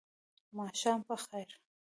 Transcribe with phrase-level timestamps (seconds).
[0.57, 1.49] ماښام په خیر!